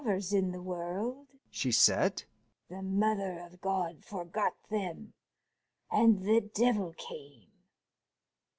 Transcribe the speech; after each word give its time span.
"There 0.03 0.07
were 0.15 0.15
two 0.15 0.15
lovers 0.15 0.33
in 0.33 0.51
the 0.51 0.61
world," 0.63 1.27
she 1.51 1.71
said: 1.71 2.23
"the 2.69 2.81
Mother 2.81 3.37
of 3.37 3.61
God 3.61 4.03
forgot 4.03 4.55
them, 4.71 5.13
and 5.91 6.23
the 6.25 6.41
devil 6.41 6.93
came. 6.97 7.51